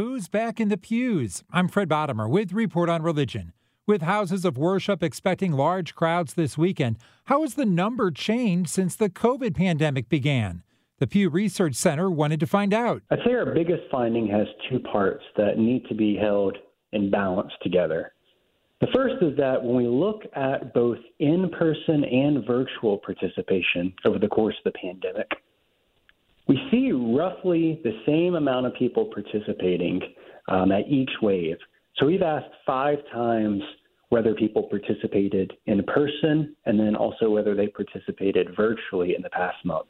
Who's 0.00 0.28
back 0.28 0.60
in 0.60 0.70
the 0.70 0.78
pews? 0.78 1.44
I'm 1.52 1.68
Fred 1.68 1.90
Bodimer 1.90 2.26
with 2.26 2.54
Report 2.54 2.88
on 2.88 3.02
Religion. 3.02 3.52
With 3.86 4.00
houses 4.00 4.46
of 4.46 4.56
worship 4.56 5.02
expecting 5.02 5.52
large 5.52 5.94
crowds 5.94 6.32
this 6.32 6.56
weekend, 6.56 6.96
how 7.24 7.42
has 7.42 7.52
the 7.52 7.66
number 7.66 8.10
changed 8.10 8.70
since 8.70 8.96
the 8.96 9.10
COVID 9.10 9.54
pandemic 9.54 10.08
began? 10.08 10.62
The 11.00 11.06
Pew 11.06 11.28
Research 11.28 11.74
Center 11.74 12.10
wanted 12.10 12.40
to 12.40 12.46
find 12.46 12.72
out. 12.72 13.02
I'd 13.10 13.18
say 13.26 13.34
our 13.34 13.52
biggest 13.52 13.82
finding 13.90 14.26
has 14.28 14.46
two 14.70 14.78
parts 14.78 15.22
that 15.36 15.58
need 15.58 15.84
to 15.90 15.94
be 15.94 16.16
held 16.16 16.56
in 16.92 17.10
balance 17.10 17.52
together. 17.62 18.14
The 18.80 18.88
first 18.94 19.22
is 19.22 19.36
that 19.36 19.62
when 19.62 19.76
we 19.76 19.86
look 19.86 20.22
at 20.34 20.72
both 20.72 20.96
in 21.18 21.50
person 21.50 22.04
and 22.04 22.46
virtual 22.46 22.96
participation 22.96 23.92
over 24.06 24.18
the 24.18 24.28
course 24.28 24.56
of 24.64 24.72
the 24.72 24.78
pandemic, 24.78 25.28
see 26.70 26.92
roughly 26.92 27.80
the 27.84 27.98
same 28.06 28.34
amount 28.34 28.66
of 28.66 28.74
people 28.74 29.10
participating 29.12 30.00
um, 30.48 30.72
at 30.72 30.88
each 30.88 31.10
wave. 31.22 31.56
So 31.96 32.06
we've 32.06 32.22
asked 32.22 32.50
five 32.66 32.98
times 33.12 33.62
whether 34.08 34.34
people 34.34 34.64
participated 34.64 35.52
in 35.66 35.82
person 35.84 36.54
and 36.66 36.78
then 36.78 36.96
also 36.96 37.30
whether 37.30 37.54
they 37.54 37.68
participated 37.68 38.48
virtually 38.56 39.14
in 39.14 39.22
the 39.22 39.30
past 39.30 39.64
month. 39.64 39.88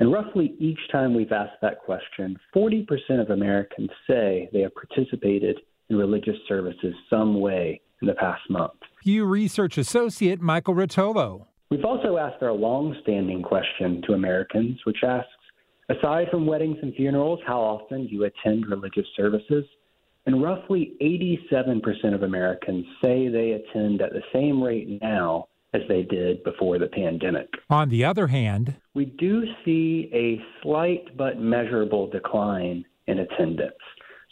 And 0.00 0.12
roughly 0.12 0.54
each 0.58 0.78
time 0.90 1.14
we've 1.14 1.30
asked 1.30 1.60
that 1.62 1.80
question, 1.80 2.36
40% 2.54 2.86
of 3.20 3.30
Americans 3.30 3.90
say 4.08 4.48
they 4.52 4.60
have 4.60 4.72
participated 4.74 5.60
in 5.90 5.96
religious 5.96 6.36
services 6.48 6.94
some 7.08 7.38
way 7.40 7.80
in 8.00 8.08
the 8.08 8.14
past 8.14 8.42
month. 8.48 8.72
Pew 9.02 9.24
Research 9.24 9.76
Associate 9.76 10.40
Michael 10.40 10.74
Rotolo. 10.74 11.46
We've 11.70 11.84
also 11.84 12.16
asked 12.16 12.42
our 12.42 12.52
long-standing 12.52 13.42
question 13.42 14.02
to 14.06 14.14
Americans, 14.14 14.80
which 14.84 15.04
asks, 15.06 15.28
aside 15.90 16.28
from 16.30 16.46
weddings 16.46 16.78
and 16.82 16.94
funerals, 16.94 17.40
how 17.46 17.60
often 17.60 18.06
do 18.06 18.12
you 18.12 18.24
attend 18.24 18.66
religious 18.66 19.06
services? 19.16 19.64
And 20.26 20.42
roughly 20.42 20.94
87% 21.02 22.14
of 22.14 22.22
Americans 22.22 22.86
say 23.02 23.28
they 23.28 23.52
attend 23.52 24.02
at 24.02 24.12
the 24.12 24.22
same 24.32 24.62
rate 24.62 25.00
now 25.02 25.48
as 25.72 25.82
they 25.88 26.02
did 26.02 26.42
before 26.44 26.78
the 26.78 26.88
pandemic. 26.88 27.48
On 27.68 27.88
the 27.88 28.04
other 28.04 28.26
hand, 28.26 28.76
we 28.94 29.06
do 29.06 29.44
see 29.64 30.10
a 30.12 30.40
slight 30.62 31.16
but 31.16 31.38
measurable 31.38 32.08
decline 32.08 32.84
in 33.06 33.20
attendance. 33.20 33.74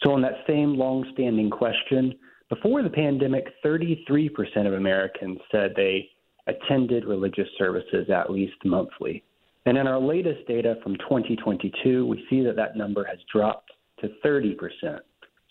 So, 0.03 0.13
on 0.13 0.21
that 0.21 0.43
same 0.47 0.75
long-standing 0.75 1.49
question, 1.49 2.13
before 2.49 2.83
the 2.83 2.89
pandemic, 2.89 3.47
33% 3.63 4.29
of 4.65 4.73
Americans 4.73 5.39
said 5.51 5.73
they 5.75 6.09
attended 6.47 7.05
religious 7.05 7.47
services 7.57 8.09
at 8.09 8.31
least 8.31 8.55
monthly. 8.65 9.23
And 9.65 9.77
in 9.77 9.87
our 9.87 9.99
latest 9.99 10.47
data 10.47 10.75
from 10.83 10.95
2022, 10.97 12.05
we 12.05 12.25
see 12.29 12.41
that 12.43 12.55
that 12.55 12.75
number 12.75 13.03
has 13.03 13.19
dropped 13.31 13.71
to 13.99 14.09
30%. 14.25 14.55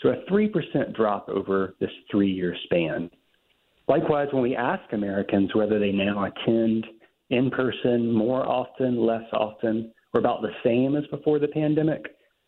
So 0.01 0.11
a 0.11 0.31
3% 0.31 0.95
drop 0.95 1.29
over 1.29 1.75
this 1.81 1.91
three 2.11 2.31
year 2.31 2.57
span. 2.65 3.11
Likewise, 3.89 4.29
when 4.33 4.43
we 4.43 4.55
ask 4.55 4.93
Americans 4.93 5.55
whether 5.55 5.79
they 5.79 5.93
now 5.93 6.25
attend 6.25 6.87
in 7.31 7.51
person 7.51 8.13
more 8.13 8.47
often, 8.47 9.05
less 9.05 9.25
often, 9.33 9.93
or 10.15 10.21
about 10.21 10.43
the 10.43 10.53
same 10.65 10.97
as 10.97 11.05
before 11.11 11.39
the 11.39 11.49
pandemic, 11.49 12.05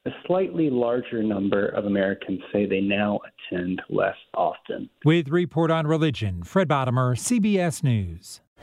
a 0.06 0.10
slightly 0.26 0.70
larger 0.70 1.22
number 1.22 1.68
of 1.68 1.84
Americans 1.84 2.40
say 2.52 2.66
they 2.66 2.80
now 2.80 3.20
attend 3.52 3.82
less 3.90 4.16
often. 4.34 4.88
With 5.04 5.28
Report 5.28 5.70
on 5.70 5.86
Religion, 5.86 6.42
Fred 6.42 6.68
Bodimer, 6.68 7.14
CBS 7.16 7.82
News. 7.82 8.40